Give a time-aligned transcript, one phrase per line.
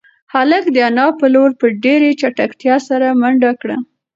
[0.33, 3.77] هلک د انا په لور په ډېرې چټکتیا سره منډه کړه.